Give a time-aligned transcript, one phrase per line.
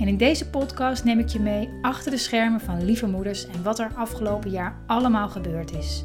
[0.00, 3.62] En in deze podcast neem ik je mee achter de schermen van Lieve Moeders en
[3.62, 6.04] wat er afgelopen jaar allemaal gebeurd is.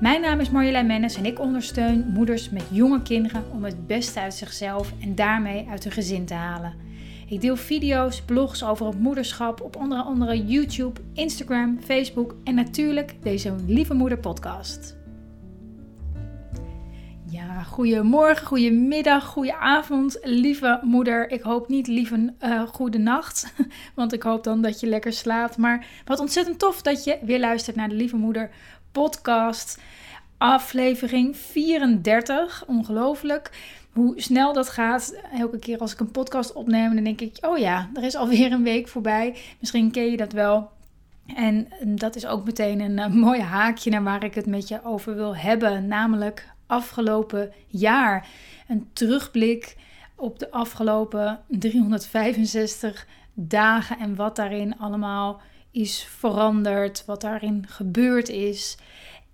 [0.00, 4.20] Mijn naam is Marjolein Mennis en ik ondersteun moeders met jonge kinderen om het beste
[4.20, 6.74] uit zichzelf en daarmee uit hun gezin te halen.
[7.28, 13.14] Ik deel video's, blogs over het moederschap op onder andere YouTube, Instagram, Facebook en natuurlijk
[13.22, 15.01] deze Lieve Moeder podcast.
[17.32, 21.30] Ja, goedemorgen, goedemiddag, goedenavond, lieve moeder.
[21.30, 23.52] Ik hoop niet lieve uh, goede nacht,
[23.94, 25.56] want ik hoop dan dat je lekker slaapt.
[25.56, 28.50] Maar wat ontzettend tof dat je weer luistert naar de Lieve Moeder
[28.92, 29.80] podcast.
[30.38, 33.50] Aflevering 34, ongelooflijk
[33.92, 35.14] hoe snel dat gaat.
[35.38, 38.52] Elke keer als ik een podcast opneem, dan denk ik: oh ja, er is alweer
[38.52, 39.36] een week voorbij.
[39.60, 40.70] Misschien ken je dat wel.
[41.36, 44.84] En dat is ook meteen een uh, mooi haakje naar waar ik het met je
[44.84, 48.28] over wil hebben, namelijk afgelopen jaar.
[48.68, 49.76] Een terugblik
[50.14, 58.76] op de afgelopen 365 dagen en wat daarin allemaal is veranderd, wat daarin gebeurd is.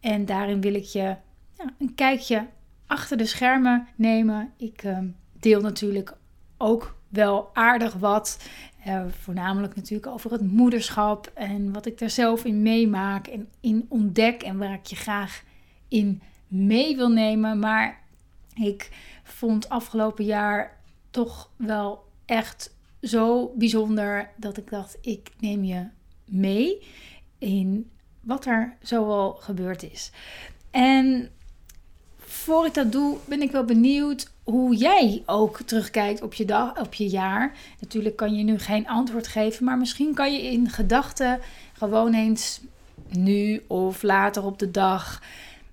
[0.01, 1.17] En daarin wil ik je
[1.53, 2.47] ja, een kijkje
[2.87, 4.53] achter de schermen nemen.
[4.57, 4.99] Ik uh,
[5.41, 6.17] deel natuurlijk
[6.57, 8.49] ook wel aardig wat.
[8.87, 13.87] Uh, voornamelijk natuurlijk over het moederschap en wat ik daar zelf in meemaak en in
[13.89, 15.43] ontdek en waar ik je graag
[15.89, 17.59] in mee wil nemen.
[17.59, 18.03] Maar
[18.55, 18.91] ik
[19.23, 25.87] vond afgelopen jaar toch wel echt zo bijzonder dat ik dacht: ik neem je
[26.25, 26.87] mee
[27.39, 27.91] in
[28.21, 30.11] wat er zoal gebeurd is.
[30.71, 31.31] En
[32.19, 36.81] voor ik dat doe, ben ik wel benieuwd hoe jij ook terugkijkt op je, dag,
[36.81, 37.57] op je jaar.
[37.81, 41.41] Natuurlijk kan je nu geen antwoord geven, maar misschien kan je in gedachten
[41.73, 42.61] gewoon eens
[43.09, 45.23] nu of later op de dag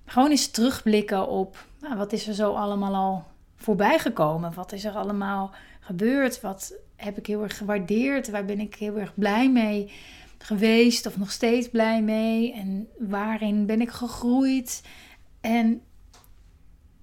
[0.06, 3.24] gewoon eens terugblikken op nou, wat is er zo allemaal al
[3.56, 4.54] voorbij gekomen?
[4.54, 6.40] Wat is er allemaal gebeurd?
[6.40, 8.30] Wat heb ik heel erg gewaardeerd?
[8.30, 9.92] Waar ben ik heel erg blij mee
[10.38, 12.52] geweest of nog steeds blij mee?
[12.52, 14.82] En waarin ben ik gegroeid?
[15.40, 15.82] En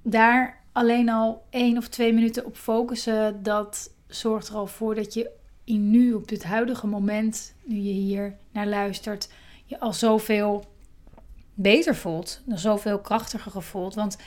[0.01, 5.13] daar alleen al één of twee minuten op focussen, dat zorgt er al voor dat
[5.13, 5.29] je
[5.63, 9.29] in nu, op dit huidige moment, nu je hier naar luistert,
[9.65, 10.72] je al zoveel
[11.53, 13.95] beter voelt, zoveel krachtiger voelt.
[13.95, 14.17] Want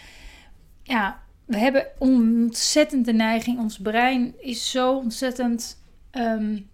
[0.82, 5.82] ja, we hebben ontzettend de neiging, ons brein is zo ontzettend,
[6.12, 6.68] um,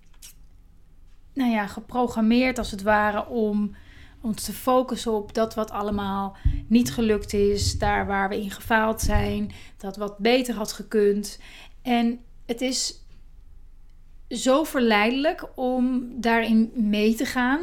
[1.34, 3.76] nou ja, geprogrammeerd als het ware om
[4.20, 6.36] ons te focussen op dat wat allemaal
[6.66, 11.38] niet gelukt is, daar waar we in gefaald zijn, dat wat beter had gekund.
[11.82, 13.00] En het is
[14.28, 17.60] zo verleidelijk om daarin mee te gaan.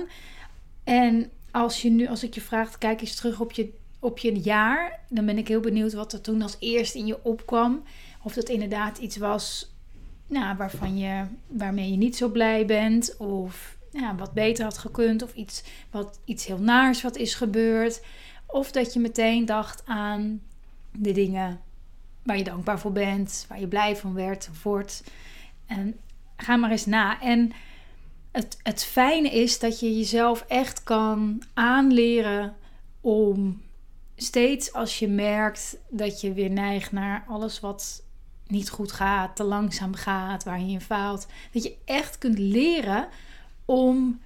[0.84, 4.40] En als je nu, als ik je vraag, kijk eens terug op je, op je
[4.40, 7.84] jaar, dan ben ik heel benieuwd wat er toen als eerst in je opkwam.
[8.24, 9.72] Of dat inderdaad iets was
[10.30, 13.18] nou, waarvan je, waarmee je niet zo blij bent.
[13.18, 15.22] Of ja, wat beter had gekund.
[15.22, 18.02] Of iets, wat, iets heel naars wat is gebeurd.
[18.46, 20.42] Of dat je meteen dacht aan
[20.92, 21.60] de dingen
[22.24, 23.46] waar je dankbaar voor bent.
[23.50, 25.04] Waar je blij van werd of wordt.
[25.66, 25.98] En
[26.38, 27.22] ga maar eens na.
[27.22, 27.52] En
[28.32, 32.56] het, het fijne is dat je jezelf echt kan aanleren
[33.02, 33.62] om
[34.16, 38.04] steeds als je merkt dat je weer neigt naar alles wat
[38.48, 43.08] niet goed gaat, te langzaam gaat, waar je in faalt, dat je echt kunt leren
[43.66, 44.22] om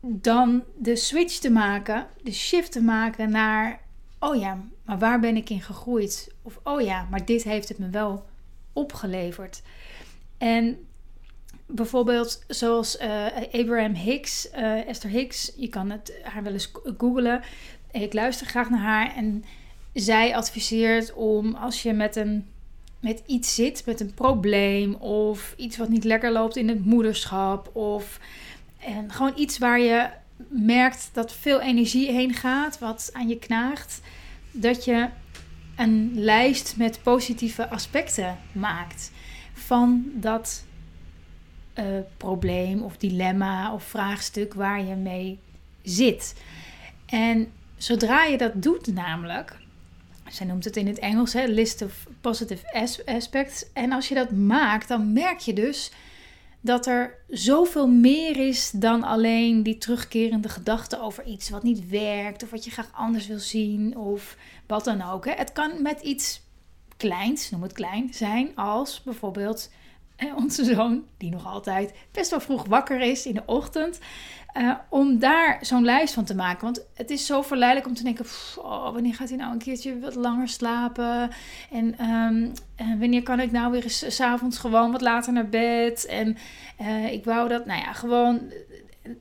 [0.00, 3.80] dan de switch te maken, de shift te maken naar,
[4.18, 6.34] oh ja, maar waar ben ik in gegroeid?
[6.42, 8.26] Of oh ja, maar dit heeft het me wel
[8.72, 9.62] opgeleverd.
[10.38, 10.86] En
[11.74, 17.42] bijvoorbeeld zoals uh, Abraham Hicks, uh, Esther Hicks, je kan het haar wel eens googlen.
[17.90, 19.44] Ik luister graag naar haar en
[19.92, 22.46] zij adviseert om als je met een
[23.00, 27.76] met iets zit, met een probleem of iets wat niet lekker loopt in het moederschap
[27.76, 28.20] of
[28.78, 30.08] en gewoon iets waar je
[30.48, 34.00] merkt dat veel energie heen gaat, wat aan je knaagt,
[34.50, 35.08] dat je
[35.76, 39.10] een lijst met positieve aspecten maakt
[39.52, 40.64] van dat
[41.74, 41.84] uh,
[42.16, 45.38] probleem of dilemma of vraagstuk waar je mee
[45.82, 46.34] zit.
[47.06, 49.56] En zodra je dat doet, namelijk,
[50.28, 53.72] zij noemt het in het Engels, hè, list of positive aspects.
[53.72, 55.92] En als je dat maakt, dan merk je dus
[56.60, 62.42] dat er zoveel meer is dan alleen die terugkerende gedachte over iets wat niet werkt
[62.42, 64.36] of wat je graag anders wil zien of
[64.66, 65.24] wat dan ook.
[65.24, 65.32] Hè.
[65.32, 66.40] Het kan met iets
[66.96, 69.70] kleins, noem het klein, zijn als bijvoorbeeld
[70.36, 73.98] onze zoon, die nog altijd best wel vroeg wakker is in de ochtend.
[74.56, 76.64] Uh, om daar zo'n lijst van te maken.
[76.64, 78.24] Want het is zo verleidelijk om te denken:
[78.56, 81.30] oh, wanneer gaat hij nou een keertje wat langer slapen?
[81.70, 82.52] En, um,
[82.98, 86.06] wanneer kan ik nou weer eens s'avonds gewoon wat later naar bed?
[86.06, 86.36] En
[87.10, 88.40] ik wou dat, nou ja, gewoon.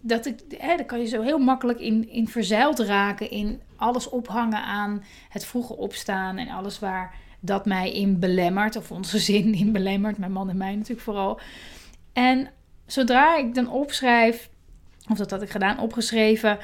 [0.01, 3.30] Dat ik, hè, dan kan je zo heel makkelijk in, in verzeild raken.
[3.30, 6.38] In alles ophangen aan het vroege opstaan.
[6.38, 8.75] En alles waar dat mij in belemmert.
[8.75, 10.17] Of onze zin in belemmert.
[10.17, 11.39] Mijn man en mij natuurlijk vooral.
[12.13, 12.49] En
[12.85, 14.49] zodra ik dan opschrijf
[15.09, 16.59] of dat had ik gedaan, opgeschreven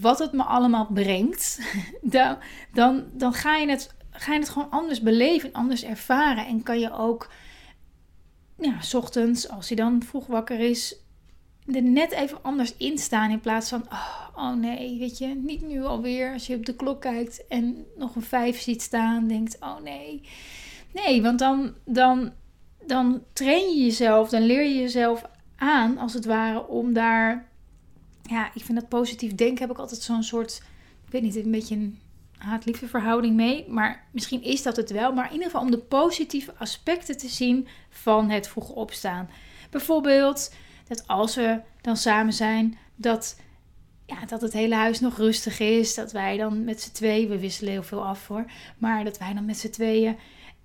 [0.00, 1.60] wat het me allemaal brengt,
[2.02, 2.36] dan,
[2.72, 6.46] dan, dan ga, je het, ga je het gewoon anders beleven, anders ervaren.
[6.46, 7.30] En kan je ook,
[8.58, 10.96] ja, s ochtends, als hij dan vroeg wakker is,
[11.74, 13.30] er net even anders in staan.
[13.30, 16.32] In plaats van, oh, oh, nee, weet je, niet nu alweer.
[16.32, 20.28] Als je op de klok kijkt en nog een vijf ziet staan, denkt, oh nee.
[20.92, 22.32] Nee, want dan, dan,
[22.86, 25.22] dan train je jezelf, dan leer je jezelf
[25.56, 27.48] aan, als het ware, om daar.
[28.22, 30.62] Ja, ik vind dat positief denken heb ik altijd zo'n soort.
[31.06, 31.98] Ik weet niet, een beetje een
[32.38, 33.64] haat-liefde verhouding mee.
[33.68, 35.12] Maar misschien is dat het wel.
[35.12, 39.30] Maar in ieder geval om de positieve aspecten te zien van het vroeg opstaan.
[39.70, 40.54] Bijvoorbeeld
[40.90, 43.36] dat als we dan samen zijn, dat,
[44.06, 45.94] ja, dat het hele huis nog rustig is.
[45.94, 48.44] Dat wij dan met z'n tweeën, we wisselen heel veel af hoor.
[48.78, 50.16] Maar dat wij dan met z'n tweeën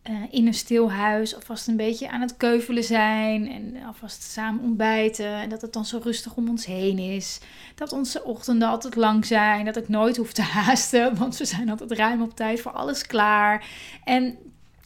[0.10, 4.64] uh, in een stil huis alvast een beetje aan het keuvelen zijn en alvast samen
[4.64, 7.40] ontbijten en dat het dan zo rustig om ons heen is.
[7.76, 11.70] Dat onze ochtenden altijd lang zijn, dat ik nooit hoef te haasten, want we zijn
[11.70, 13.68] altijd ruim op tijd voor alles klaar.
[14.04, 14.38] En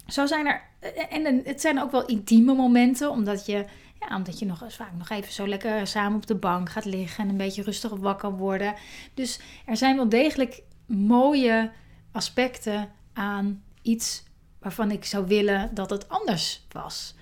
[0.08, 3.66] zo zijn er, eh, en het zijn ook wel intieme momenten, omdat je,
[4.00, 7.24] ja, omdat je nog vaak nog even zo lekker samen op de bank gaat liggen
[7.24, 8.74] en een beetje rustig wakker worden.
[9.14, 11.72] Dus er zijn wel degelijk mooie
[12.12, 14.24] aspecten aan iets
[14.60, 17.16] waarvan ik zou willen dat het anders was.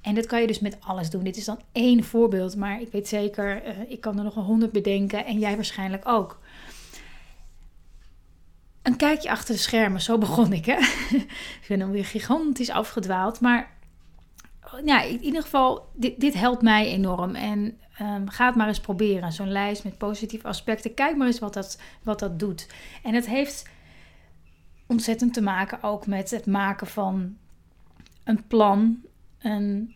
[0.00, 1.24] En dat kan je dus met alles doen.
[1.24, 4.42] Dit is dan één voorbeeld, maar ik weet zeker, uh, ik kan er nog een
[4.42, 6.40] honderd bedenken en jij waarschijnlijk ook.
[8.82, 10.66] Een kijkje achter de schermen, zo begon ik.
[10.66, 10.76] Hè?
[11.60, 13.73] ik ben dan weer gigantisch afgedwaald, maar
[14.84, 17.34] ja, in ieder geval, dit, dit helpt mij enorm.
[17.34, 19.32] En um, ga het maar eens proberen.
[19.32, 20.94] Zo'n lijst met positieve aspecten.
[20.94, 22.66] Kijk maar eens wat dat, wat dat doet.
[23.02, 23.68] En het heeft
[24.86, 27.36] ontzettend te maken ook met het maken van
[28.24, 29.02] een plan,
[29.38, 29.94] een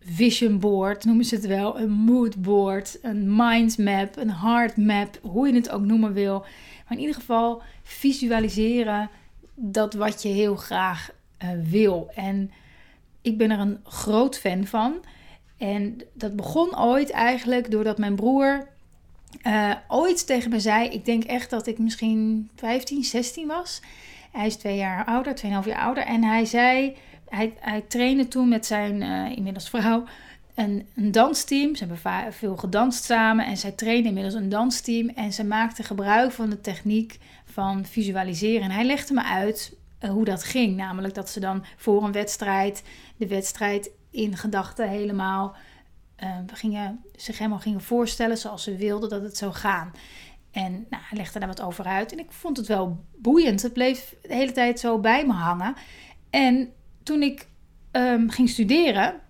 [0.00, 5.18] vision board, noemen ze het wel, een mood board, een mind map, een heart map,
[5.22, 6.38] hoe je het ook noemen wil.
[6.40, 9.10] Maar in ieder geval visualiseren
[9.54, 11.10] dat wat je heel graag
[11.42, 12.10] uh, wil.
[12.14, 12.50] En
[13.22, 14.94] ik ben er een groot fan van.
[15.56, 18.68] En dat begon ooit eigenlijk doordat mijn broer
[19.46, 23.82] uh, ooit tegen me zei: Ik denk echt dat ik misschien 15, 16 was.
[24.32, 26.04] Hij is twee jaar ouder, tweeënhalf jaar ouder.
[26.04, 26.96] En hij zei,
[27.28, 30.04] hij, hij trainde toen met zijn uh, inmiddels vrouw
[30.54, 31.74] een, een dansteam.
[31.74, 35.08] Ze hebben veel gedanst samen en zij trainde inmiddels een dansteam.
[35.08, 38.62] En ze maakte gebruik van de techniek van visualiseren.
[38.62, 40.76] En hij legde me uit hoe dat ging.
[40.76, 42.82] Namelijk dat ze dan voor een wedstrijd
[43.16, 45.56] de wedstrijd in gedachten helemaal
[46.22, 49.92] uh, gingen, zich helemaal gingen voorstellen zoals ze wilden dat het zou gaan.
[50.50, 52.12] En nou, legde daar wat over uit.
[52.12, 53.62] En ik vond het wel boeiend.
[53.62, 55.74] Het bleef de hele tijd zo bij me hangen.
[56.30, 57.48] En toen ik
[57.92, 59.20] um, ging studeren.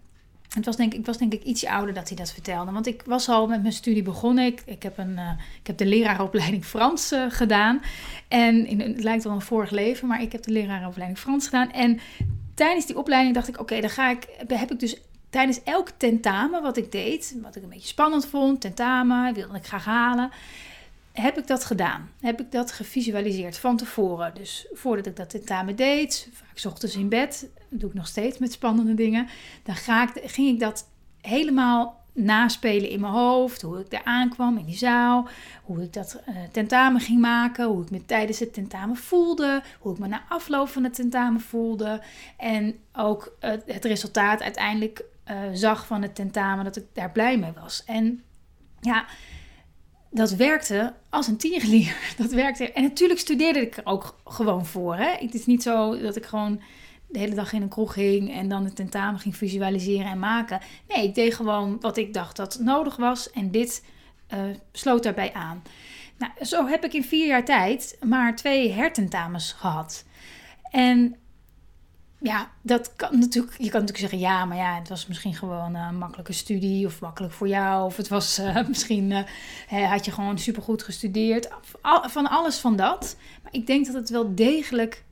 [0.48, 2.72] Het was denk, ik was denk ik ietsje ouder dat hij dat vertelde.
[2.72, 4.44] Want ik was al met mijn studie begonnen.
[4.44, 7.80] Ik, ik, heb, een, uh, ik heb de leraaropleiding Frans uh, gedaan.
[8.28, 11.72] En in, het lijkt wel een vorig leven, maar ik heb de leraaropleiding Frans gedaan.
[11.72, 12.00] En
[12.54, 15.00] tijdens die opleiding dacht ik, oké, dan ga ik, heb ik dus
[15.30, 19.66] tijdens elk tentamen wat ik deed, wat ik een beetje spannend vond, tentamen, wilde ik
[19.66, 20.30] graag halen,
[21.20, 22.10] heb ik dat gedaan?
[22.20, 24.34] Heb ik dat gevisualiseerd van tevoren?
[24.34, 28.52] Dus voordat ik dat tentamen deed, vaak ochtends in bed, doe ik nog steeds met
[28.52, 29.28] spannende dingen,
[29.62, 30.88] dan ga ik, ging ik dat
[31.20, 33.62] helemaal naspelen in mijn hoofd.
[33.62, 35.28] Hoe ik daar aankwam in die zaal,
[35.62, 39.92] hoe ik dat uh, tentamen ging maken, hoe ik me tijdens het tentamen voelde, hoe
[39.92, 42.02] ik me na afloop van het tentamen voelde
[42.36, 47.52] en ook het resultaat uiteindelijk uh, zag van het tentamen, dat ik daar blij mee
[47.60, 47.84] was.
[47.84, 48.22] En
[48.80, 49.04] ja,
[50.10, 51.96] dat werkte als een tierenlier.
[52.16, 52.72] Dat werkte.
[52.72, 54.96] En natuurlijk studeerde ik er ook gewoon voor.
[54.96, 55.10] Hè?
[55.10, 56.60] Het is niet zo dat ik gewoon
[57.06, 60.60] de hele dag in een kroeg ging en dan het tentamen ging visualiseren en maken.
[60.88, 63.84] Nee, ik deed gewoon wat ik dacht dat nodig was en dit
[64.34, 64.40] uh,
[64.72, 65.62] sloot daarbij aan.
[66.18, 70.04] Nou, zo heb ik in vier jaar tijd maar twee hertentamens gehad.
[70.70, 71.16] En
[72.20, 73.52] ja, dat kan natuurlijk.
[73.58, 77.00] Je kan natuurlijk zeggen, ja, maar ja, het was misschien gewoon een makkelijke studie of
[77.00, 77.84] makkelijk voor jou.
[77.84, 79.10] Of het was uh, misschien,
[79.70, 81.48] uh, had je gewoon supergoed gestudeerd.
[82.02, 83.16] Van alles van dat.
[83.42, 85.04] Maar ik denk dat het wel degelijk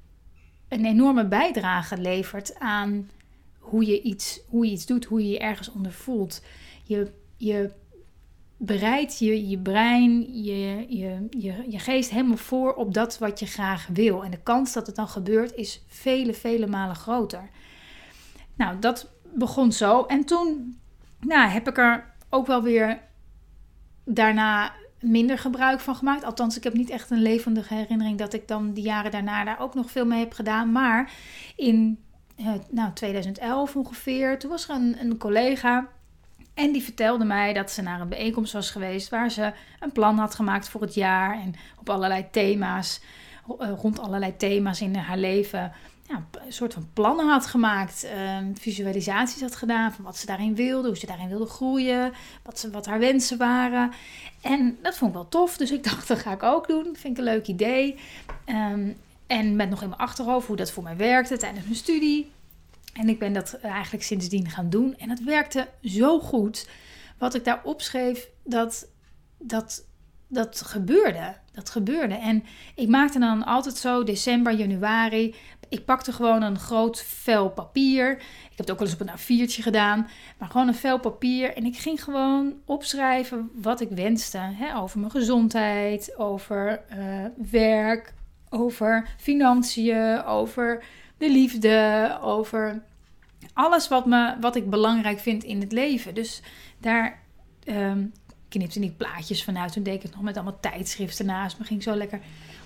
[0.69, 3.11] een enorme bijdrage levert aan
[3.59, 6.43] hoe je iets, hoe iets doet, hoe je je ergens onder voelt.
[6.83, 7.71] Je, je
[8.57, 13.47] bereidt je, je brein, je, je, je, je geest helemaal voor op dat wat je
[13.47, 14.25] graag wil.
[14.25, 17.51] En de kans dat het dan gebeurt is vele, vele malen groter.
[18.55, 20.03] Nou, dat begon zo.
[20.03, 20.79] En toen
[21.21, 23.01] nou, heb ik er ook wel weer
[24.05, 26.25] daarna minder gebruik van gemaakt.
[26.25, 29.61] Althans, ik heb niet echt een levendige herinnering dat ik dan die jaren daarna daar
[29.61, 30.73] ook nog veel mee heb gedaan.
[30.73, 31.13] Maar
[31.57, 32.05] in
[32.37, 35.89] uh, nou, 2011 ongeveer, toen was er een collega
[36.57, 40.19] en die vertelde mij dat ze naar een bijeenkomst was geweest waar ze een plan
[40.19, 43.01] had gemaakt voor het jaar en op allerlei thema's,
[43.59, 45.73] eh, rond allerlei thema's in haar leven,
[46.09, 50.55] ja, een soort van plannen had gemaakt, ehm, visualisaties had gedaan van wat ze daarin
[50.55, 53.93] wilde, hoe ze daarin wilde groeien, wat, wat haar wensen waren.
[54.41, 56.85] En dat vond ik wel tof, dus ik dacht dat ga ik ook doen.
[56.85, 57.99] Vind ik een leuk idee.
[58.45, 58.93] Ehm,
[59.27, 62.35] en met nog in mijn achterhoofd hoe dat voor mij werkte tijdens mijn studie.
[62.99, 64.97] En ik ben dat eigenlijk sindsdien gaan doen.
[64.97, 66.69] En het werkte zo goed.
[67.19, 68.88] Wat ik daar opschreef, dat,
[69.38, 69.87] dat,
[70.29, 71.37] dat gebeurde.
[71.53, 72.15] Dat gebeurde.
[72.15, 75.35] En ik maakte dan altijd zo, december, januari.
[75.69, 78.11] Ik pakte gewoon een groot vel papier.
[78.17, 80.09] Ik heb het ook wel eens op een A4'tje gedaan.
[80.38, 81.55] Maar gewoon een vel papier.
[81.55, 84.38] En ik ging gewoon opschrijven wat ik wenste.
[84.38, 88.15] Hè, over mijn gezondheid, over uh, werk,
[88.50, 90.85] over financiën, over
[91.18, 92.82] de liefde, over
[93.52, 96.14] alles wat, me, wat ik belangrijk vind in het leven.
[96.14, 96.42] Dus
[96.78, 97.23] daar
[97.64, 98.12] um,
[98.49, 99.73] knipte ik plaatjes vanuit.
[99.73, 101.64] Toen deed ik het nog met allemaal tijdschriften naast me.
[101.64, 102.20] Ging zo lekker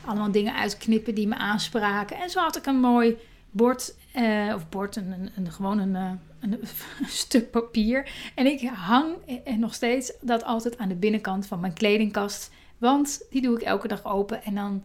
[0.04, 2.16] allemaal dingen uitknippen die me aanspraken.
[2.16, 3.16] En zo had ik een mooi
[3.50, 8.10] bord, uh, of bord, een, een, gewoon een, eh, een, een, stuk papier.
[8.34, 9.14] En ik hang
[9.44, 12.50] en nog steeds dat altijd aan de binnenkant van mijn kledingkast.
[12.78, 14.84] Want die doe ik elke dag open en dan...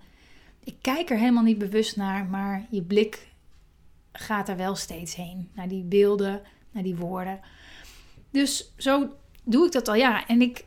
[0.63, 3.27] Ik kijk er helemaal niet bewust naar, maar je blik
[4.17, 5.49] gaat er wel steeds heen.
[5.53, 6.41] Naar die beelden,
[6.71, 7.39] naar die woorden.
[8.31, 9.09] Dus zo
[9.43, 10.27] doe ik dat al ja.
[10.27, 10.65] En ik,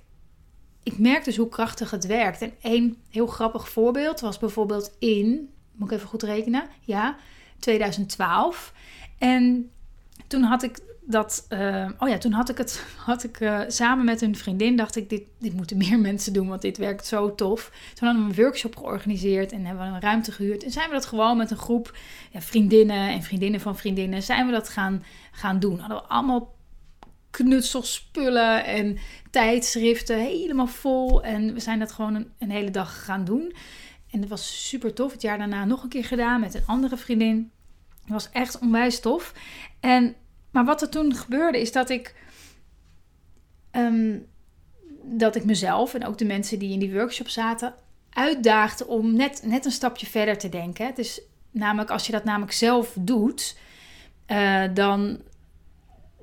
[0.83, 2.43] ik merk dus hoe krachtig het werkt.
[2.43, 7.17] En één heel grappig voorbeeld was bijvoorbeeld in, moet ik even goed rekenen, ja,
[7.59, 8.73] 2012.
[9.19, 9.71] En
[10.27, 10.79] toen had ik
[11.11, 14.77] dat, uh, oh ja, toen had ik het, had ik uh, samen met een vriendin,
[14.77, 17.71] dacht ik, dit, dit moeten meer mensen doen, want dit werkt zo tof.
[17.95, 20.65] Toen hadden we een workshop georganiseerd en hebben we een ruimte gehuurd.
[20.65, 21.97] En zijn we dat gewoon met een groep
[22.31, 25.79] ja, vriendinnen en vriendinnen van vriendinnen, zijn we dat gaan, gaan doen.
[25.79, 26.57] Hadden we allemaal
[27.31, 28.99] knutselspullen en
[29.31, 31.23] tijdschriften, helemaal vol.
[31.23, 33.55] En we zijn dat gewoon een, een hele dag gaan doen.
[34.11, 35.13] En dat was super tof.
[35.13, 37.51] Het jaar daarna nog een keer gedaan met een andere vriendin.
[38.03, 39.35] Het was echt onwijs tof.
[39.81, 40.15] En
[40.59, 42.15] maar wat er toen gebeurde is dat ik,
[43.73, 44.27] um,
[45.03, 47.75] dat ik mezelf en ook de mensen die in die workshop zaten
[48.11, 50.87] uitdaagde om net, net een stapje verder te denken.
[50.87, 53.59] Het namelijk als je dat namelijk zelf doet,
[54.27, 55.21] uh, dan,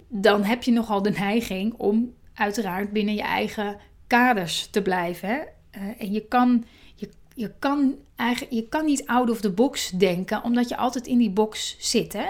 [0.07, 3.77] dan heb je nogal de neiging om uiteraard binnen je eigen
[4.07, 5.29] kaders te blijven.
[5.29, 5.37] Hè?
[5.37, 6.65] Uh, en je kan,
[6.95, 11.07] je, je, kan eigenlijk, je kan niet out of the box denken, omdat je altijd
[11.07, 12.13] in die box zit.
[12.13, 12.27] Hè?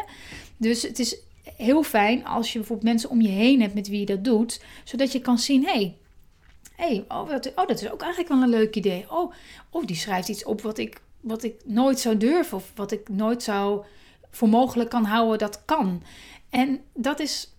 [0.57, 1.23] Dus het is
[1.55, 4.63] heel fijn als je bijvoorbeeld mensen om je heen hebt met wie je dat doet,
[4.83, 5.97] zodat je kan zien: hé, hey,
[6.75, 9.05] hey, oh, oh, dat is ook eigenlijk wel een leuk idee.
[9.11, 9.33] Oh,
[9.69, 13.09] oh die schrijft iets op wat ik, wat ik nooit zou durven of wat ik
[13.09, 13.85] nooit zou
[14.31, 16.03] voor mogelijk kan houden dat kan.
[16.49, 17.53] En dat is.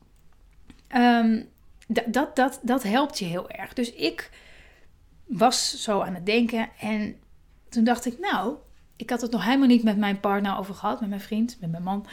[0.96, 1.48] Um,
[1.86, 3.72] dat, dat, dat helpt je heel erg.
[3.72, 4.30] Dus ik
[5.24, 7.16] was zo aan het denken en
[7.68, 8.56] toen dacht ik, nou,
[8.96, 11.70] ik had het nog helemaal niet met mijn partner over gehad, met mijn vriend, met
[11.70, 12.06] mijn man.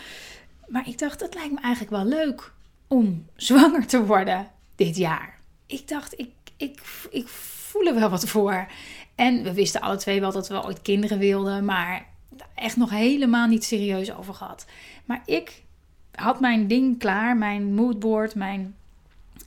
[0.73, 2.51] Maar ik dacht, het lijkt me eigenlijk wel leuk
[2.87, 5.39] om zwanger te worden dit jaar.
[5.65, 8.67] Ik dacht, ik, ik, ik voel er wel wat voor.
[9.15, 12.05] En we wisten alle twee wel dat we ooit kinderen wilden, maar
[12.55, 14.65] echt nog helemaal niet serieus over gehad.
[15.05, 15.63] Maar ik
[16.11, 18.75] had mijn ding klaar, mijn moodboard, mijn,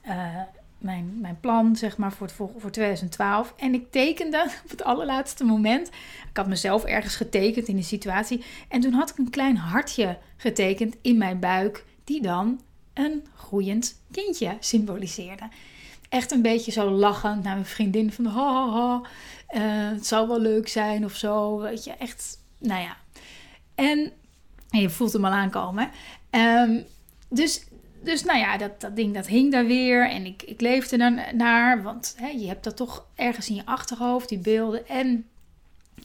[0.04, 0.40] uh,
[0.78, 3.54] mijn, mijn plan zeg maar voor, het, voor 2012.
[3.56, 5.88] En ik tekende op het allerlaatste moment.
[6.30, 8.44] Ik had mezelf ergens getekend in een situatie.
[8.68, 12.60] En toen had ik een klein hartje getekend in mijn buik, die dan
[12.94, 15.48] een groeiend kindje symboliseerde.
[16.08, 19.00] Echt een beetje zo lachend naar mijn vriendin van ha, ha,
[19.50, 21.58] uh, het zou wel leuk zijn of zo.
[21.58, 22.96] Weet je, echt, nou ja.
[23.74, 24.12] En,
[24.70, 25.90] en je voelt hem al aankomen.
[26.30, 26.84] Um,
[27.28, 27.64] dus
[28.06, 30.10] dus nou ja, dat, dat ding dat hing daar weer.
[30.10, 31.82] En ik, ik leefde er naar.
[31.82, 34.88] Want hè, je hebt dat toch ergens in je achterhoofd, die beelden.
[34.88, 35.26] En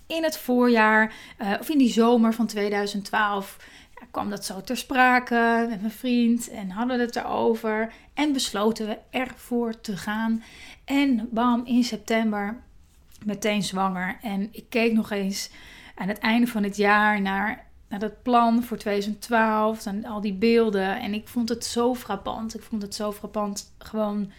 [0.07, 3.57] in het voorjaar, uh, of in die zomer van 2012,
[3.99, 7.93] ja, kwam dat zo ter sprake met mijn vriend en hadden we het erover.
[8.13, 10.43] En besloten we ervoor te gaan.
[10.85, 12.57] En bam, in september
[13.25, 14.17] meteen zwanger.
[14.21, 15.49] En ik keek nog eens
[15.95, 17.65] aan het einde van het jaar naar,
[17.99, 19.85] dat plan voor 2012.
[19.85, 20.99] En al die beelden.
[20.99, 22.55] En ik vond het zo frappant.
[22.55, 23.73] Ik vond het zo frappant.
[23.77, 24.31] Gewoon,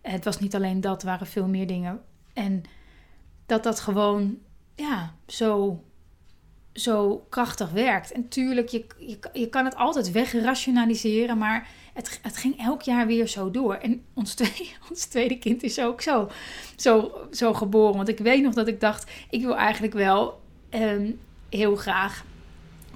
[0.00, 2.00] het was niet alleen dat, waren veel meer dingen.
[2.32, 2.62] En
[3.46, 4.38] dat dat gewoon,
[4.74, 5.82] ja, zo
[6.78, 8.12] zo krachtig werkt.
[8.12, 13.06] En tuurlijk, je, je, je kan het altijd wegrationaliseren, maar het, het ging elk jaar
[13.06, 13.74] weer zo door.
[13.74, 16.30] En ons, tweede, ons tweede kind is ook zo,
[16.76, 17.96] zo, zo geboren.
[17.96, 21.10] Want ik weet nog dat ik dacht, ik wil eigenlijk wel ehm,
[21.48, 22.24] heel graag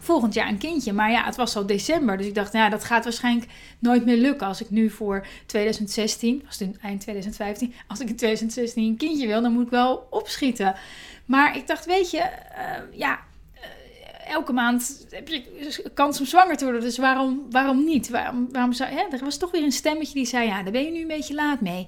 [0.03, 0.93] volgend jaar een kindje.
[0.93, 2.17] Maar ja, het was al december.
[2.17, 4.47] Dus ik dacht, nou ja, dat gaat waarschijnlijk nooit meer lukken.
[4.47, 9.27] Als ik nu voor 2016, was het eind 2015, als ik in 2016 een kindje
[9.27, 10.75] wil, dan moet ik wel opschieten.
[11.25, 13.21] Maar ik dacht, weet je, uh, ja,
[14.27, 16.83] elke maand heb je kans om zwanger te worden.
[16.83, 18.09] Dus waarom, waarom niet?
[18.09, 19.03] Waarom, waarom zou, hè?
[19.11, 21.35] Er was toch weer een stemmetje die zei: Ja, daar ben je nu een beetje
[21.35, 21.87] laat mee.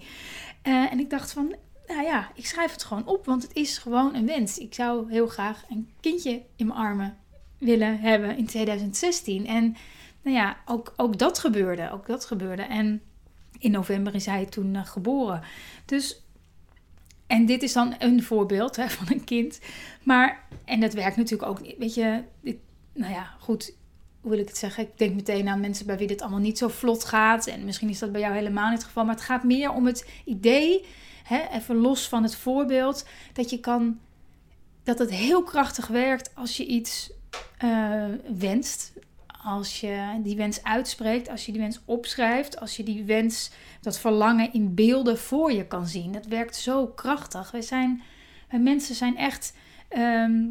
[0.64, 1.54] Uh, en ik dacht van.
[1.87, 4.59] Nou ja, ik schrijf het gewoon op, want het is gewoon een wens.
[4.59, 7.24] Ik zou heel graag een kindje in mijn armen
[7.64, 9.47] willen hebben in 2016.
[9.47, 9.76] En
[10.23, 11.90] nou ja, ook, ook dat gebeurde.
[11.92, 12.62] Ook dat gebeurde.
[12.62, 13.02] En
[13.59, 15.42] in november is hij toen uh, geboren.
[15.85, 16.23] Dus
[17.26, 19.61] en dit is dan een voorbeeld hè, van een kind.
[20.02, 21.78] Maar, en dat werkt natuurlijk ook niet.
[21.78, 22.23] Weet je,
[22.92, 23.75] nou ja, goed,
[24.21, 24.85] hoe wil ik het zeggen?
[24.85, 27.47] Ik denk meteen aan mensen bij wie dit allemaal niet zo vlot gaat.
[27.47, 29.04] En misschien is dat bij jou helemaal niet het geval.
[29.04, 30.85] Maar het gaat meer om het idee,
[31.23, 33.99] hè, even los van het voorbeeld, dat je kan,
[34.83, 37.12] dat het heel krachtig werkt als je iets
[37.64, 38.05] uh,
[38.38, 38.93] wenst
[39.45, 43.50] als je die wens uitspreekt, als je die wens opschrijft, als je die wens,
[43.81, 46.12] dat verlangen in beelden voor je kan zien.
[46.12, 47.50] Dat werkt zo krachtig.
[47.50, 48.03] Wij zijn,
[48.50, 49.55] wij mensen zijn echt,
[49.88, 50.43] ehm,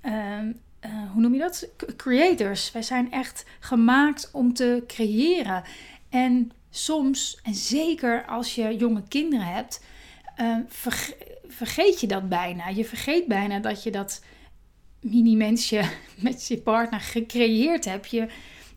[0.00, 1.68] ehm, eh, hoe noem je dat?
[1.96, 2.72] Creators.
[2.72, 5.62] Wij zijn echt gemaakt om te creëren.
[6.08, 9.84] En soms, en zeker als je jonge kinderen hebt,
[10.40, 10.56] uh,
[11.48, 12.68] vergeet je dat bijna.
[12.68, 14.22] Je vergeet bijna dat je dat
[15.10, 15.82] mini-mensje
[16.26, 18.10] met je partner gecreëerd hebt.
[18.10, 18.26] Je,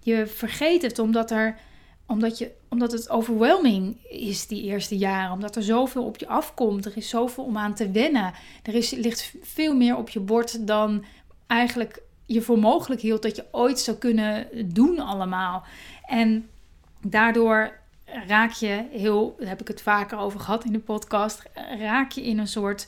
[0.03, 1.57] je vergeet het omdat, er,
[2.05, 5.31] omdat, je, omdat het overwhelming is die eerste jaren.
[5.31, 6.85] Omdat er zoveel op je afkomt.
[6.85, 8.33] Er is zoveel om aan te wennen.
[8.63, 11.05] Er is, ligt veel meer op je bord dan
[11.47, 15.63] eigenlijk je voor mogelijk hield dat je ooit zou kunnen doen allemaal.
[16.05, 16.49] En
[17.01, 17.79] daardoor
[18.27, 21.43] raak je heel, daar heb ik het vaker over gehad in de podcast,
[21.79, 22.87] raak je in een soort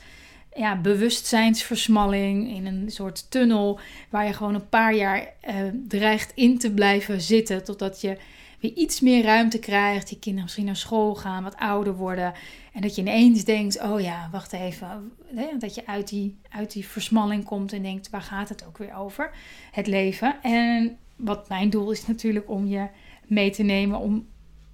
[0.55, 5.55] ja, bewustzijnsversmalling, in een soort tunnel waar je gewoon een paar jaar uh,
[5.87, 8.17] dreigt in te blijven zitten totdat je
[8.59, 12.33] weer iets meer ruimte krijgt, je kinderen misschien naar school gaan, wat ouder worden
[12.73, 15.11] en dat je ineens denkt, oh ja, wacht even,
[15.59, 18.95] dat je uit die, uit die versmalling komt en denkt, waar gaat het ook weer
[18.95, 19.31] over,
[19.71, 20.35] het leven.
[20.41, 22.87] En wat mijn doel is natuurlijk om je
[23.27, 24.27] mee te nemen om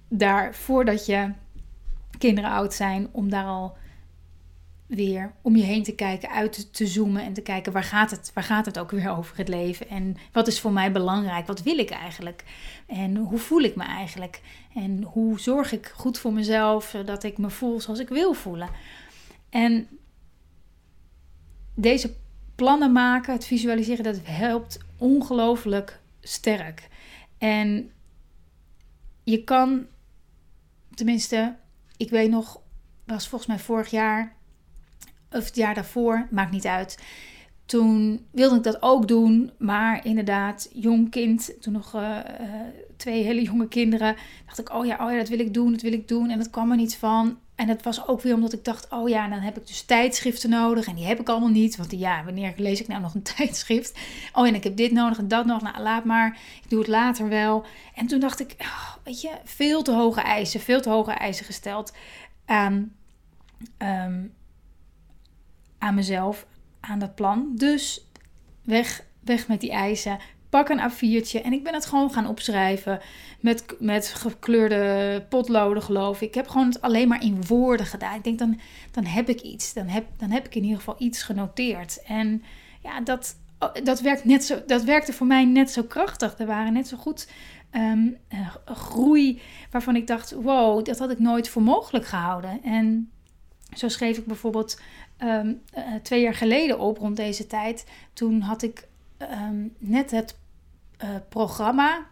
[0.08, 1.32] daar voordat je
[2.18, 3.76] kinderen oud zijn, om daar al
[4.88, 8.30] weer om je heen te kijken, uit te zoomen en te kijken waar gaat het,
[8.34, 11.62] waar gaat het ook weer over het leven en wat is voor mij belangrijk, wat
[11.62, 12.44] wil ik eigenlijk
[12.86, 14.40] en hoe voel ik me eigenlijk
[14.74, 18.68] en hoe zorg ik goed voor mezelf zodat ik me voel zoals ik wil voelen.
[19.50, 19.88] En
[21.74, 22.14] deze
[22.54, 26.88] plannen maken, het visualiseren, dat helpt ongelooflijk sterk.
[27.38, 27.90] En
[29.24, 29.86] je kan,
[30.94, 31.56] tenminste,
[31.96, 32.60] ik weet nog,
[33.04, 34.36] was volgens mij vorig jaar
[35.32, 36.98] of het jaar daarvoor, maakt niet uit.
[37.66, 42.18] Toen wilde ik dat ook doen, maar inderdaad, jong kind, toen nog uh,
[42.96, 45.82] twee hele jonge kinderen, dacht ik, oh ja, oh ja, dat wil ik doen, dat
[45.82, 46.30] wil ik doen.
[46.30, 47.38] En dat kwam er niet van.
[47.54, 50.50] En dat was ook weer omdat ik dacht, oh ja, dan heb ik dus tijdschriften
[50.50, 50.86] nodig.
[50.86, 53.98] En die heb ik allemaal niet, want ja, wanneer lees ik nou nog een tijdschrift?
[54.32, 55.62] Oh, en ik heb dit nodig en dat nog.
[55.62, 57.64] Nou, laat maar, ik doe het later wel.
[57.94, 61.44] En toen dacht ik, oh, weet je, veel te hoge eisen, veel te hoge eisen
[61.44, 61.92] gesteld
[62.44, 62.92] aan...
[63.76, 64.24] Ehm,
[65.78, 66.46] aan mezelf,
[66.80, 67.52] aan dat plan.
[67.54, 68.06] Dus
[68.62, 70.18] weg, weg met die eisen.
[70.48, 73.00] Pak een A4'tje en ik ben het gewoon gaan opschrijven
[73.40, 76.28] met, met gekleurde potloden, geloof ik.
[76.28, 78.16] Ik heb gewoon het alleen maar in woorden gedaan.
[78.16, 78.60] Ik denk, dan,
[78.90, 79.72] dan heb ik iets.
[79.72, 82.02] Dan heb, dan heb ik in ieder geval iets genoteerd.
[82.02, 82.42] En
[82.82, 83.36] ja, dat,
[83.82, 86.38] dat, werkt net zo, dat werkte voor mij net zo krachtig.
[86.38, 87.28] Er waren net zo goed
[87.72, 88.16] um,
[88.64, 92.62] groei waarvan ik dacht, wow, dat had ik nooit voor mogelijk gehouden.
[92.62, 93.10] En
[93.76, 94.80] zo schreef ik bijvoorbeeld
[95.18, 97.86] Ehm, eh, twee jaar geleden op, rond deze tijd.
[98.12, 100.38] Toen had ik ehm, net het
[101.04, 102.06] uh, programma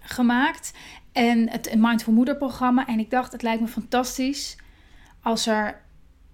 [0.00, 0.72] gemaakt.
[1.12, 2.86] En het Mindful Moeder programma.
[2.86, 4.56] En ik dacht, het lijkt me fantastisch
[5.22, 5.80] als er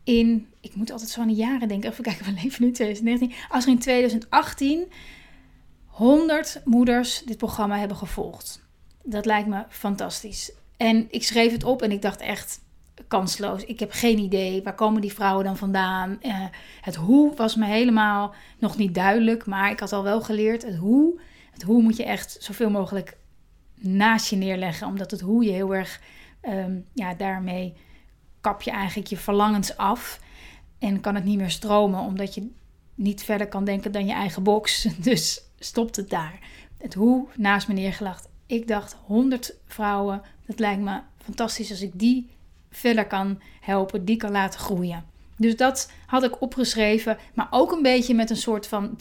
[0.05, 0.49] in...
[0.61, 1.91] Ik moet altijd zo aan de jaren denken.
[1.91, 3.33] Even kijken, we leven nu 2019.
[3.49, 4.85] Als er in 2018
[5.87, 8.65] 100 moeders dit programma hebben gevolgd.
[9.03, 10.53] Dat lijkt me fantastisch.
[10.77, 12.61] En ik schreef het op en ik dacht echt
[13.09, 13.65] kansloos.
[13.65, 14.63] Ik heb geen idee.
[14.63, 16.19] Waar komen die vrouwen dan vandaan?
[16.23, 16.45] Uh,
[16.81, 19.47] het hoe was me helemaal nog niet duidelijk.
[19.47, 20.63] Maar ik had al wel geleerd.
[20.63, 21.21] Het hoe,
[21.53, 23.17] het hoe moet je echt zoveel mogelijk
[23.75, 24.87] naast je neerleggen.
[24.87, 26.01] Omdat het hoe je heel erg,
[26.43, 27.75] um, ja, daarmee
[28.41, 30.21] kap je eigenlijk je verlangens af.
[30.79, 32.51] En kan het niet meer stromen, omdat je
[32.95, 34.89] niet verder kan denken dan je eigen box.
[34.99, 36.39] Dus stopt het daar.
[36.79, 38.29] Het hoe naast me neergelegd.
[38.47, 40.23] Ik dacht 100 vrouwen.
[40.47, 42.36] Dat lijkt me fantastisch als ik die
[42.77, 45.05] verder kan helpen, die kan laten groeien.
[45.37, 48.97] Dus dat had ik opgeschreven, maar ook een beetje met een soort van,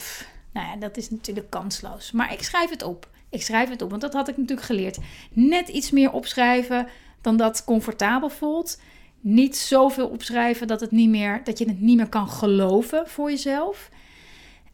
[0.52, 2.12] nou ja, dat is natuurlijk kansloos.
[2.12, 3.08] Maar ik schrijf het op.
[3.30, 4.98] Ik schrijf het op, want dat had ik natuurlijk geleerd.
[5.30, 6.86] Net iets meer opschrijven
[7.20, 8.80] dan dat comfortabel voelt.
[9.20, 13.30] Niet zoveel opschrijven dat, het niet meer, dat je het niet meer kan geloven voor
[13.30, 13.88] jezelf.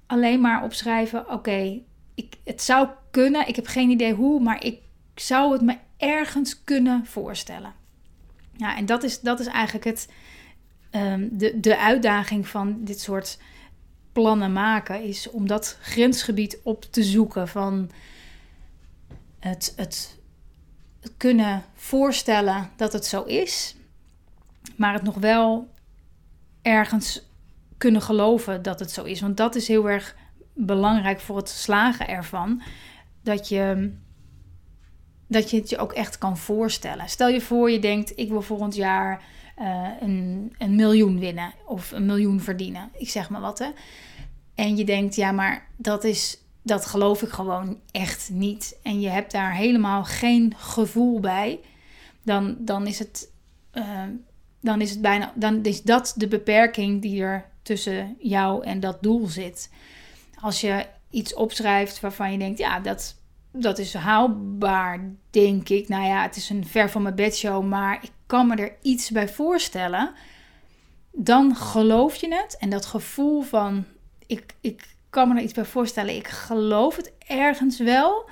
[0.06, 1.80] Alleen maar opschrijven, oké,
[2.44, 3.48] het zou kunnen.
[3.48, 4.78] Ik heb geen idee hoe, maar ik
[5.14, 7.81] zou het me ergens kunnen voorstellen.
[8.56, 10.08] Ja, en dat is, dat is eigenlijk het,
[10.90, 13.38] um, de, de uitdaging van dit soort
[14.12, 17.90] plannen maken, is om dat grensgebied op te zoeken van
[19.38, 20.18] het, het,
[21.00, 23.76] het kunnen voorstellen dat het zo is,
[24.76, 25.68] maar het nog wel
[26.62, 27.22] ergens
[27.78, 29.20] kunnen geloven dat het zo is.
[29.20, 30.16] Want dat is heel erg
[30.54, 32.62] belangrijk voor het slagen ervan.
[33.22, 33.92] Dat je
[35.32, 37.08] dat je het je ook echt kan voorstellen.
[37.08, 39.22] Stel je voor, je denkt: ik wil volgend jaar
[39.58, 42.90] uh, een, een miljoen winnen of een miljoen verdienen.
[42.92, 43.68] Ik zeg maar wat hè.
[44.54, 46.40] En je denkt: ja, maar dat is.
[46.64, 48.78] Dat geloof ik gewoon echt niet.
[48.82, 51.60] En je hebt daar helemaal geen gevoel bij.
[52.22, 53.30] Dan, dan is het.
[53.74, 54.02] Uh,
[54.60, 55.32] dan is het bijna.
[55.34, 59.70] Dan is dat de beperking die er tussen jou en dat doel zit.
[60.40, 63.16] Als je iets opschrijft waarvan je denkt: ja, dat,
[63.52, 65.88] dat is haalbaar, denk ik.
[65.88, 69.10] Nou ja, het is een ver van mijn bedshow, maar ik kan me er iets
[69.10, 70.12] bij voorstellen.
[71.10, 72.56] Dan geloof je het.
[72.58, 73.84] En dat gevoel van,
[74.26, 78.28] ik, ik kan me er iets bij voorstellen, ik geloof het ergens wel.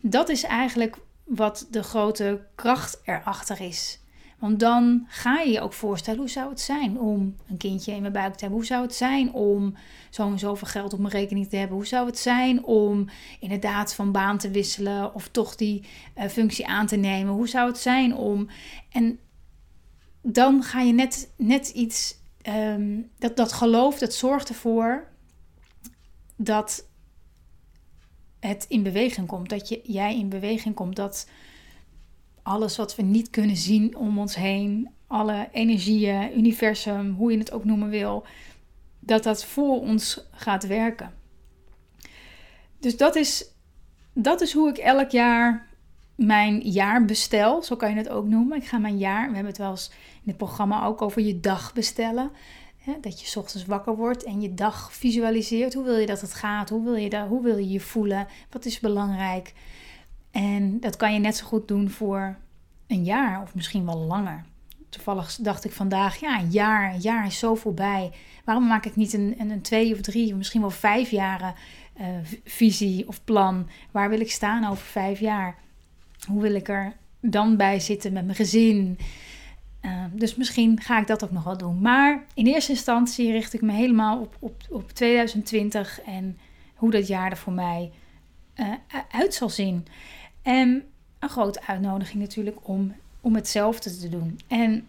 [0.00, 3.99] Dat is eigenlijk wat de grote kracht erachter is.
[4.40, 8.00] Want dan ga je je ook voorstellen, hoe zou het zijn om een kindje in
[8.00, 8.58] mijn buik te hebben?
[8.58, 9.74] Hoe zou het zijn om
[10.10, 11.76] zo en zoveel geld op mijn rekening te hebben?
[11.76, 13.08] Hoe zou het zijn om
[13.40, 15.84] inderdaad van baan te wisselen of toch die
[16.18, 17.34] uh, functie aan te nemen?
[17.34, 18.48] Hoe zou het zijn om...
[18.90, 19.18] En
[20.22, 22.18] dan ga je net, net iets...
[22.48, 25.08] Um, dat, dat geloof, dat zorgt ervoor
[26.36, 26.88] dat
[28.38, 29.48] het in beweging komt.
[29.48, 30.96] Dat je, jij in beweging komt.
[30.96, 31.28] Dat
[32.50, 37.52] alles wat we niet kunnen zien om ons heen, alle energieën, universum, hoe je het
[37.52, 38.24] ook noemen wil,
[38.98, 41.14] dat dat voor ons gaat werken.
[42.78, 43.44] Dus dat is,
[44.12, 45.68] dat is hoe ik elk jaar
[46.14, 47.62] mijn jaar bestel.
[47.62, 48.56] Zo kan je het ook noemen.
[48.56, 51.40] Ik ga mijn jaar, we hebben het wel eens in het programma ook over je
[51.40, 52.30] dag bestellen.
[53.00, 55.74] dat je ochtends wakker wordt en je dag visualiseert.
[55.74, 56.68] Hoe wil je dat het gaat?
[56.68, 58.26] Hoe wil je, dat, hoe wil je je voelen?
[58.50, 59.52] Wat is belangrijk?
[60.30, 62.36] En dat kan je net zo goed doen voor
[62.86, 64.44] een jaar of misschien wel langer.
[64.88, 68.12] Toevallig dacht ik vandaag, ja, een jaar, een jaar is zo voorbij.
[68.44, 71.54] Waarom maak ik niet een, een, een twee of drie, misschien wel vijf jaren
[72.00, 72.06] uh,
[72.44, 73.68] visie of plan?
[73.90, 75.54] Waar wil ik staan over vijf jaar?
[76.26, 78.98] Hoe wil ik er dan bij zitten met mijn gezin?
[79.82, 81.80] Uh, dus misschien ga ik dat ook nog wel doen.
[81.80, 86.38] Maar in eerste instantie richt ik me helemaal op, op, op 2020 en
[86.74, 87.90] hoe dat jaar er voor mij
[88.56, 88.66] uh,
[89.10, 89.86] uit zal zien.
[90.42, 90.82] En
[91.18, 94.40] een grote uitnodiging natuurlijk om, om hetzelfde te doen.
[94.48, 94.86] En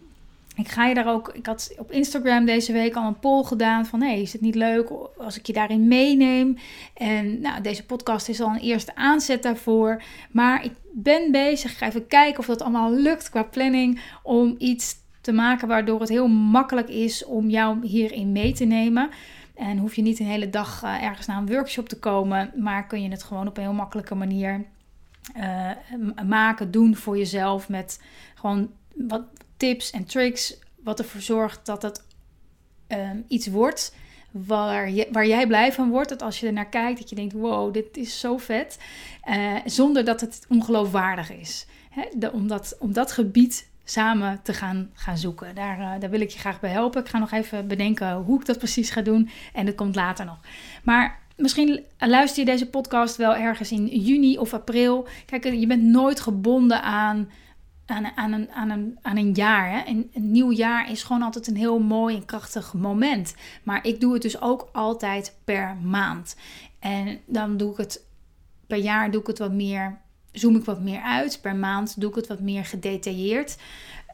[0.56, 1.28] ik ga je daar ook.
[1.34, 4.54] Ik had op Instagram deze week al een poll gedaan van hey, is het niet
[4.54, 6.58] leuk als ik je daarin meeneem?
[6.94, 10.02] En nou, deze podcast is al een eerste aanzet daarvoor.
[10.30, 11.70] Maar ik ben bezig.
[11.70, 16.00] Ik ga even kijken of dat allemaal lukt qua planning om iets te maken waardoor
[16.00, 19.10] het heel makkelijk is om jou hierin mee te nemen.
[19.54, 22.86] En hoef je niet een hele dag eh, ergens naar een workshop te komen, maar
[22.86, 24.64] kun je het gewoon op een heel makkelijke manier
[25.36, 25.70] uh,
[26.26, 27.68] maken, doen voor jezelf.
[27.68, 28.00] Met
[28.34, 29.22] gewoon wat
[29.56, 30.58] tips en tricks.
[30.82, 32.04] Wat ervoor zorgt dat het
[32.88, 33.92] uh, iets wordt
[34.32, 36.08] waar, je, waar jij blij van wordt.
[36.08, 38.78] Dat als je er naar kijkt, dat je denkt: wow, dit is zo vet.
[39.28, 41.66] Uh, zonder dat het ongeloofwaardig is.
[42.78, 45.54] Om, dat, gebied samen te gaan, gaan zoeken.
[45.54, 47.00] Daar, uh, daar wil ik je graag bij helpen.
[47.00, 49.30] Ik ga nog even bedenken hoe ik dat precies ga doen.
[49.52, 50.38] En dat komt later nog.
[50.82, 55.08] Maar Misschien luister je deze podcast wel ergens in juni of april.
[55.26, 57.30] Kijk, je bent nooit gebonden aan,
[57.86, 59.70] aan, aan, een, aan, een, aan een jaar.
[59.70, 59.86] Hè?
[59.86, 63.34] Een, nieuw jaar is gewoon altijd een heel mooi en krachtig moment.
[63.62, 66.36] Maar ik doe het dus ook altijd per maand.
[66.78, 68.04] En dan doe ik het
[68.66, 69.98] per jaar doe ik het wat meer,
[70.32, 71.38] zoom ik wat meer uit.
[71.40, 73.56] Per maand doe ik het wat meer gedetailleerd.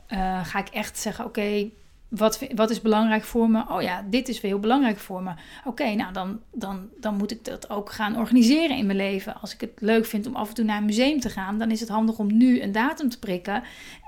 [0.08, 1.70] Uh, ga ik echt zeggen, oké,
[2.08, 3.64] wat, wat is belangrijk voor me?
[3.68, 5.32] Oh ja, dit is heel belangrijk voor me.
[5.64, 9.40] Oké, nou dan, dan, dan moet ik dat ook gaan organiseren in mijn leven.
[9.40, 11.70] Als ik het leuk vind om af en toe naar een museum te gaan, dan
[11.70, 13.62] is het handig om nu een datum te prikken.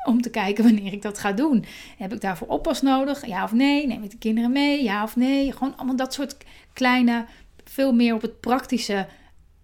[0.05, 1.65] Om te kijken wanneer ik dat ga doen.
[1.99, 3.27] Heb ik daarvoor oppas nodig?
[3.27, 3.87] Ja of nee?
[3.87, 4.83] Neem ik de kinderen mee?
[4.83, 5.53] Ja of nee?
[5.53, 6.37] Gewoon allemaal dat soort
[6.73, 7.27] kleine,
[7.65, 9.07] veel meer op het praktische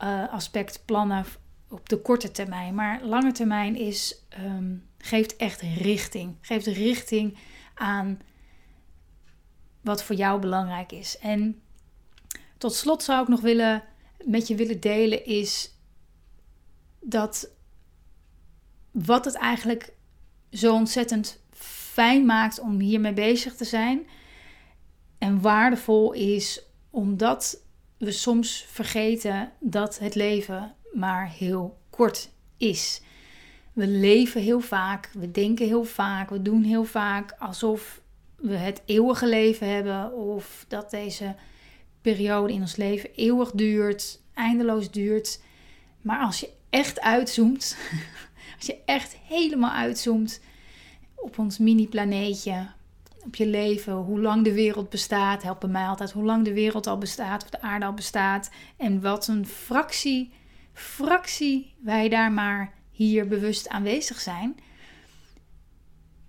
[0.03, 1.25] uh, aspect plannen
[1.71, 2.75] op de korte termijn.
[2.75, 6.35] Maar lange termijn is, ehm, geeft echt richting.
[6.41, 7.37] Geeft richting
[7.77, 8.21] aan
[9.81, 11.19] wat voor jou belangrijk is.
[11.19, 11.61] En
[12.59, 13.83] tot slot zou ik nog willen,
[14.25, 15.75] met je willen delen is
[17.01, 17.49] dat
[18.91, 19.93] wat het eigenlijk
[20.51, 21.41] zo ontzettend
[21.93, 24.07] fijn maakt om hiermee bezig te zijn
[25.19, 27.63] en waardevol is omdat
[27.99, 33.01] we soms vergeten dat het leven maar heel kort is.
[33.77, 38.01] We leven heel vaak, we denken heel vaak, we doen heel vaak alsof
[38.37, 41.35] we het eeuwige leven hebben of dat deze
[42.01, 45.41] periode in ons leven eeuwig duurt, eindeloos duurt.
[46.01, 47.77] Maar als je echt uitzoomt,
[48.59, 50.41] als je echt helemaal uitzoomt
[51.15, 52.67] op ons mini-planeetje,
[53.25, 56.87] op je leven, hoe lang de wereld bestaat, helpen mij altijd hoe lang de wereld
[56.87, 60.33] al bestaat of de aarde al bestaat en wat een fractie,
[60.73, 64.57] fractie wij daar maar hier bewust aanwezig zijn,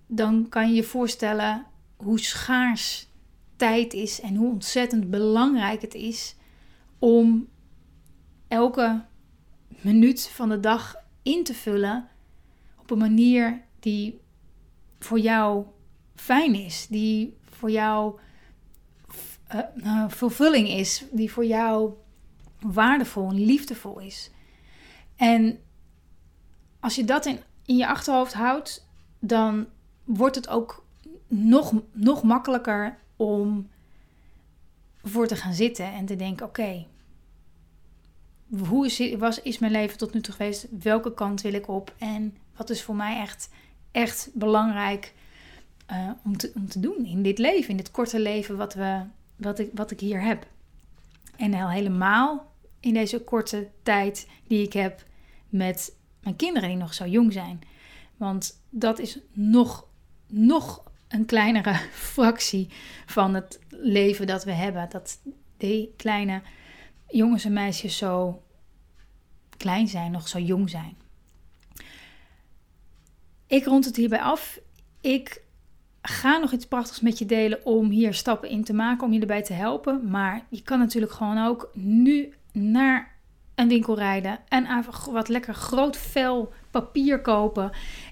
[0.08, 3.08] dan kan je je voorstellen hoe schaars
[3.56, 6.36] tijd is en hoe ontzettend belangrijk het is
[7.00, 7.48] om
[8.48, 9.06] elke
[9.82, 12.08] minuut van de dag in te vullen
[12.78, 14.20] op een manier die
[15.00, 15.66] voor jou
[16.16, 18.20] fijn is, die voor jou
[19.76, 21.94] uh, vervulling is, die voor jou
[22.60, 24.32] waardevol en liefdevol is.
[25.16, 25.60] En
[26.96, 28.88] je dat in, in je achterhoofd houdt,
[29.20, 29.68] dan
[30.04, 30.86] wordt het ook
[31.28, 33.70] nog, nog makkelijker om
[35.04, 36.86] voor te gaan zitten en te denken: oké,
[38.68, 40.68] hoe is, was, is mijn leven tot nu toe geweest?
[40.80, 41.94] Welke kant wil ik op?
[41.98, 43.50] En wat is voor mij echt,
[43.92, 45.14] echt belangrijk
[45.92, 49.02] uh, om, te, om te doen in dit leven, in dit korte leven wat, we,
[49.36, 50.48] wat, ik, wat ik hier heb?
[51.36, 55.04] En al helemaal in deze korte tijd die ik heb
[55.50, 55.96] met
[56.28, 57.62] mijn kinderen die nog zo jong zijn.
[58.18, 59.88] Want dat is nog,
[60.28, 61.74] nog een kleinere
[62.14, 62.70] fractie
[63.06, 64.90] van het leven dat we hebben.
[64.90, 65.22] Dat
[65.58, 66.42] die kleine
[67.08, 68.44] jongens en meisjes zo
[69.58, 70.98] klein zijn, nog zo jong zijn.
[73.48, 74.60] Ik rond het hierbij af.
[75.02, 75.42] Ik
[76.02, 79.20] ga nog iets prachtigs met je delen om hier stappen in te maken, om je
[79.20, 80.10] erbij te helpen.
[80.10, 83.17] Maar je kan natuurlijk gewoon ook nu naar
[83.58, 87.72] een winkel rijden en wat lekker groot vel papier kopen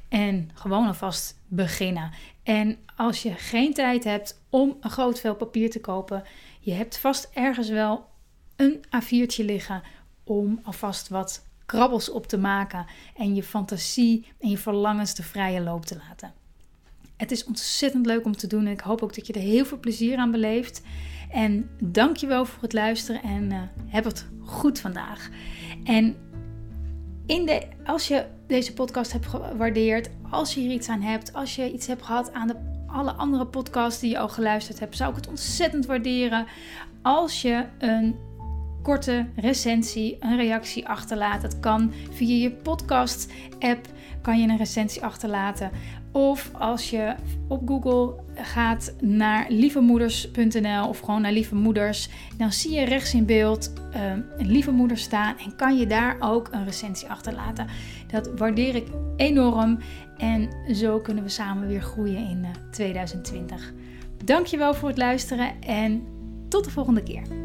[0.09, 2.11] en gewoon alvast beginnen.
[2.43, 6.23] En als je geen tijd hebt om een groot vel papier te kopen,
[6.59, 8.05] je hebt vast ergens wel
[8.55, 9.83] een A4'tje liggen
[10.23, 15.61] om alvast wat krabbels op te maken en je fantasie en je verlangens de vrije
[15.61, 16.33] loop te laten.
[17.17, 19.65] Het is ontzettend leuk om te doen en ik hoop ook dat je er heel
[19.65, 20.81] veel plezier aan beleeft.
[21.35, 25.29] En dankjewel voor het luisteren en uh, heb het goed vandaag.
[25.83, 26.15] En
[27.25, 31.55] in de, als je deze podcast hebt gewaardeerd, als je hier iets aan hebt, als
[31.55, 32.55] je iets hebt gehad aan de,
[32.87, 36.45] alle andere podcasts die je al geluisterd hebt, zou ik het ontzettend waarderen
[37.01, 38.15] als je een
[38.83, 41.41] korte recensie, een reactie achterlaat.
[41.41, 43.87] Dat kan via je podcast-app,
[44.21, 45.71] kan je een recensie achterlaten.
[46.15, 47.15] Of als je
[47.47, 53.25] op Google gaat naar lievemoeders.nl of gewoon naar lieve moeders, dan zie je rechts in
[53.25, 57.67] beeld uh, een lieve moeder staan en kan je daar ook een recensie achterlaten.
[58.11, 59.79] Dat waardeer ik enorm
[60.17, 63.73] en zo kunnen we samen weer groeien in uh, 2020.
[64.23, 66.03] Dankjewel voor het luisteren en
[66.49, 67.44] tot de volgende keer.